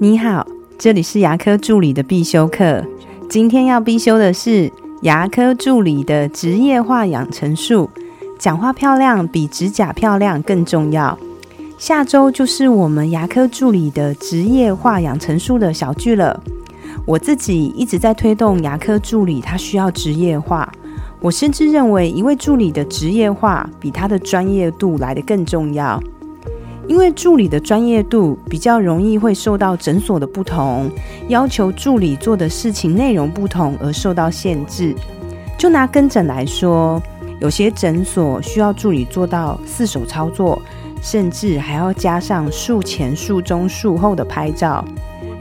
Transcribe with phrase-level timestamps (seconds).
[0.00, 0.46] 你好，
[0.78, 2.84] 这里是牙科助理的必修课。
[3.28, 4.70] 今天要必修的是
[5.02, 7.90] 牙科助理的职业化养成术。
[8.38, 11.18] 讲话漂亮比指甲漂亮更重要。
[11.78, 16.40] 下周就是我们牙科助理的职业化养成术的小剧了。
[17.04, 20.72] 我自己一直在推动牙科助理，他需要职业化。
[21.20, 26.00] 我甚至认为，一位助理的职业化比他的专业度来得更重要。
[26.88, 30.90] 因为助理的专业度比较容易会受到诊所的不同
[31.28, 34.94] 要求，助理做的事情内容不同而受到限制。
[35.58, 37.00] 就拿跟诊来说，
[37.40, 40.60] 有些诊所需要助理做到四手操作，
[41.02, 44.82] 甚至还要加上术前、术中、术后的拍照。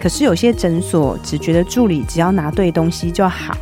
[0.00, 3.56] 可是有些诊所只觉得助理只要拿对东西就好。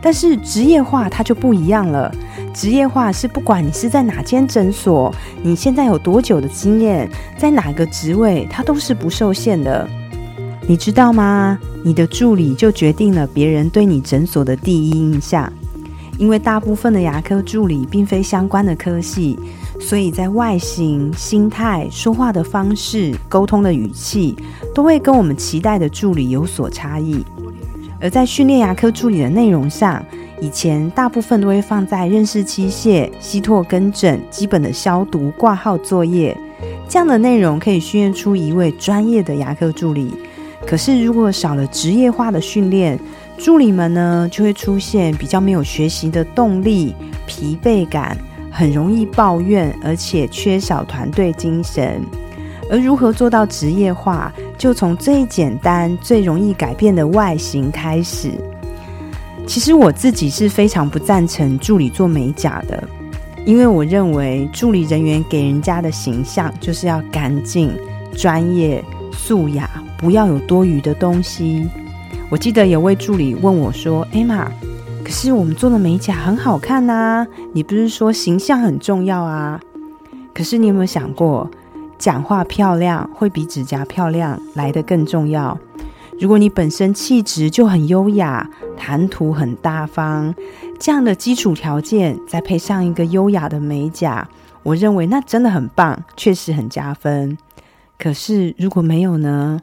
[0.00, 2.14] 但是职业化它就不一样了。
[2.54, 5.12] 职业化是不管你是在哪间诊所，
[5.42, 9.86] 你现在有多久的经验，在哪个职位，它都是不受限的。
[10.66, 11.58] 你知道吗？
[11.82, 15.52] 你的助理就决定了别人对你诊所的第一印象。
[16.16, 19.36] 因为大部分的牙科助理并非相关的科系，
[19.80, 24.36] 所以在外形、心态、说话的方式、沟通的语气，
[24.72, 27.24] 都会跟我们期待的助理有所差异。
[28.00, 30.04] 而在训练牙科助理的内容上，
[30.44, 36.36] 以前大部分都会放在认识器械、吸唾根诊、基本的消毒、挂号作业
[36.86, 40.14] 这样的内容，可以训练出一位专业的牙科助理。
[40.66, 43.00] 可是如果少了职业化的训练，
[43.38, 46.94] 助理们呢就会出现比较没有学习的动力、
[47.26, 48.14] 疲惫感，
[48.50, 52.02] 很容易抱怨，而且缺少团队精神。
[52.70, 58.32] 而如何做到职业化，就从最简单、最容易改变的外形开始。
[59.46, 62.82] 其实我自己是非常不赞成助理做美甲的，
[63.44, 67.70] 因为我认为助理人员给人家的形象就是要干净、
[68.16, 68.82] 专业、
[69.12, 71.68] 素雅，不要有多余的东西。
[72.30, 74.50] 我记得有位助理问我说：“艾玛，
[75.04, 79.60] 可是我们做的美甲很好看呐，你不是说形象很重要啊？
[80.32, 81.48] 可是你有没有想过，
[81.98, 85.56] 讲话漂亮会比指甲漂亮来得更重要？”
[86.20, 90.34] 如果你本身气质就很优雅，谈吐很大方，
[90.78, 94.26] 这样的基础条件，再配上一个优雅的美甲，
[94.62, 97.36] 我认为那真的很棒，确实很加分。
[97.98, 99.60] 可是如果没有呢？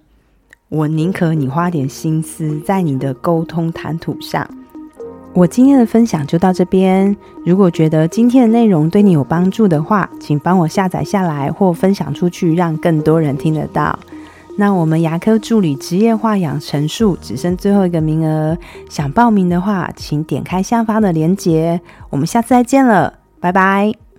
[0.69, 4.49] 我宁可你花点心思在你的沟通谈吐上。
[5.33, 7.15] 我今天的分享就到这边。
[7.45, 13.97] 如果觉得今天的内容对你有帮助的话，请帮我下载下来或分享出去，让更多人听得到。
[14.57, 18.57] 那我们牙科助理职业化养成术只剩最后一个名额，
[18.89, 21.81] 想报名的话，请点开下方的链接。
[22.09, 24.10] 我们下次再见了，拜拜。